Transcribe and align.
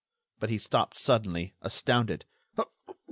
But 0.39 0.49
he 0.49 0.57
stopped 0.57 0.97
suddenly, 0.97 1.53
astounded. 1.61 2.25